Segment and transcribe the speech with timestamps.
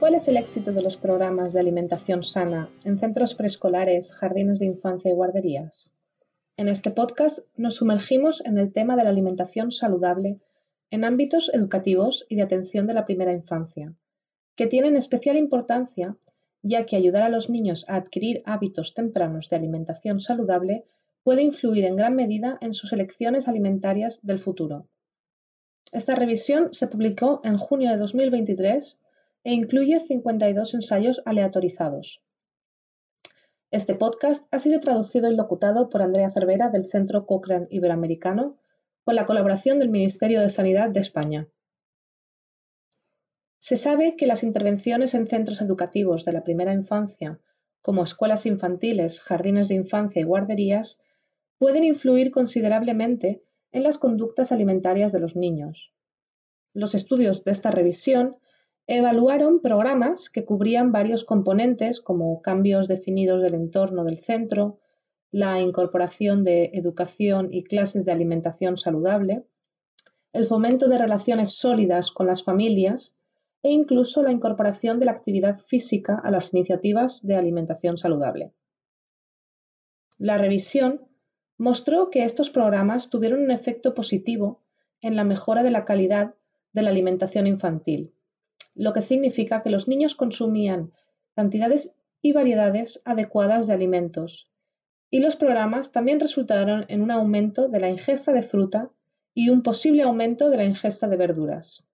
[0.00, 4.64] ¿Cuál es el éxito de los programas de alimentación sana en centros preescolares, jardines de
[4.64, 5.94] infancia y guarderías?
[6.56, 10.40] En este podcast nos sumergimos en el tema de la alimentación saludable
[10.90, 13.94] en ámbitos educativos y de atención de la primera infancia,
[14.56, 16.16] que tienen especial importancia
[16.62, 20.86] ya que ayudar a los niños a adquirir hábitos tempranos de alimentación saludable
[21.24, 24.88] puede influir en gran medida en sus elecciones alimentarias del futuro.
[25.92, 28.96] Esta revisión se publicó en junio de 2023
[29.44, 32.22] e incluye 52 ensayos aleatorizados.
[33.70, 38.58] Este podcast ha sido traducido y locutado por Andrea Cervera del Centro Cochrane Iberoamericano
[39.04, 41.48] con la colaboración del Ministerio de Sanidad de España.
[43.58, 47.40] Se sabe que las intervenciones en centros educativos de la primera infancia,
[47.82, 51.00] como escuelas infantiles, jardines de infancia y guarderías,
[51.58, 55.94] pueden influir considerablemente en las conductas alimentarias de los niños.
[56.72, 58.36] Los estudios de esta revisión
[58.92, 64.80] Evaluaron programas que cubrían varios componentes como cambios definidos del entorno del centro,
[65.30, 69.46] la incorporación de educación y clases de alimentación saludable,
[70.32, 73.16] el fomento de relaciones sólidas con las familias
[73.62, 78.54] e incluso la incorporación de la actividad física a las iniciativas de alimentación saludable.
[80.18, 81.06] La revisión
[81.58, 84.64] mostró que estos programas tuvieron un efecto positivo
[85.00, 86.34] en la mejora de la calidad
[86.72, 88.16] de la alimentación infantil,
[88.74, 90.92] lo que significa que los niños consumían
[91.34, 94.50] cantidades y variedades adecuadas de alimentos.
[95.10, 98.90] Y los programas también resultaron en un aumento de la ingesta de fruta
[99.34, 101.84] y un posible aumento de la ingesta de verduras.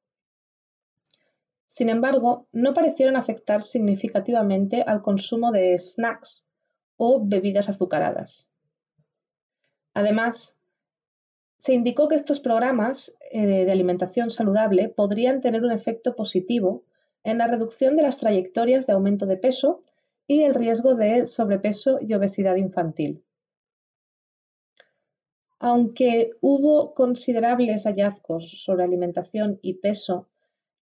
[1.67, 6.47] Sin embargo, no parecieron afectar significativamente al consumo de snacks
[6.97, 8.49] o bebidas azucaradas.
[9.93, 10.59] Además,
[11.67, 16.85] se indicó que estos programas eh, de alimentación saludable podrían tener un efecto positivo
[17.25, 19.81] en la reducción de las trayectorias de aumento de peso
[20.29, 23.25] y el riesgo de sobrepeso y obesidad infantil.
[25.59, 30.29] Aunque hubo considerables hallazgos sobre alimentación y peso,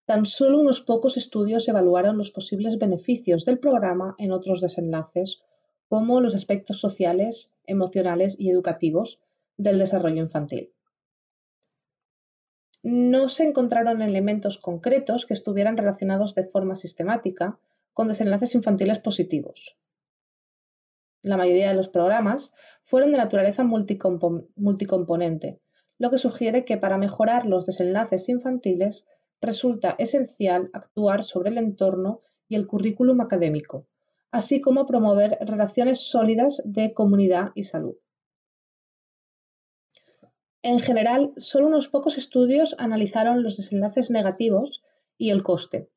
[0.05, 5.41] tan solo unos pocos estudios evaluaron los posibles beneficios del programa en otros desenlaces,
[5.89, 9.19] como los aspectos sociales, emocionales y educativos,
[9.57, 10.74] del desarrollo infantil.
[12.87, 17.59] No se encontraron elementos concretos que estuvieran relacionados de forma sistemática
[17.95, 19.79] con desenlaces infantiles positivos.
[21.23, 22.53] La mayoría de los programas
[22.83, 25.63] fueron de naturaleza multicomponente,
[25.97, 29.07] lo que sugiere que para mejorar los desenlaces infantiles
[29.41, 33.87] resulta esencial actuar sobre el entorno y el currículum académico,
[34.31, 37.97] así como promover relaciones sólidas de comunidad y salud.
[40.65, 44.83] En general, solo unos pocos estudios analizaron los desenlaces negativos
[45.19, 45.91] y el coste.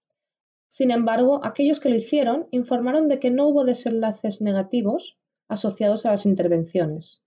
[0.67, 5.17] Sin embargo, aquellos que lo hicieron informaron de que no hubo desenlaces negativos
[5.47, 7.23] asociados a las intervenciones.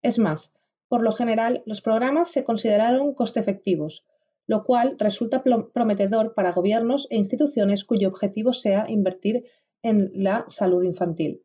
[0.00, 0.54] Es más,
[0.88, 4.06] por lo general, los programas se consideraron coste efectivos,
[4.46, 9.44] lo cual resulta prometedor para gobiernos e instituciones cuyo objetivo sea invertir
[9.82, 11.44] en la salud infantil.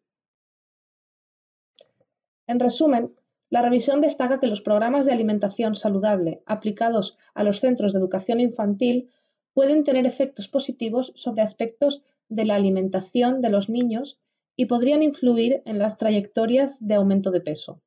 [2.47, 3.13] En resumen,
[3.53, 8.39] la revisión destaca que los programas de alimentación saludable aplicados a los centros de educación
[8.39, 9.11] infantil
[9.53, 14.19] pueden tener efectos positivos sobre aspectos de la alimentación de los niños
[14.55, 17.83] y podrían influir en las trayectorias de aumento de peso.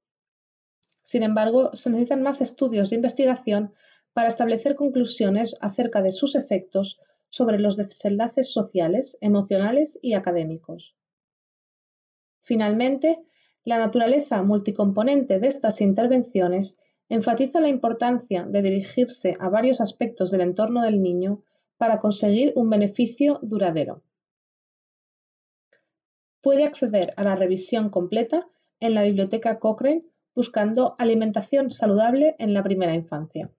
[1.03, 3.73] Sin embargo, se necesitan más estudios de investigación
[4.13, 10.95] para establecer conclusiones acerca de sus efectos sobre los desenlaces sociales, emocionales y académicos.
[12.41, 13.17] Finalmente,
[13.67, 20.43] la naturaleza multicomponente de estas intervenciones enfatiza la importancia de dirigirse a varios aspectos del
[20.43, 21.43] entorno del niño
[21.77, 24.05] para conseguir un beneficio duradero.
[26.41, 28.47] Puede acceder a la revisión completa
[28.79, 33.51] en la biblioteca Cochrane buscando alimentación saludable en la primera infancia.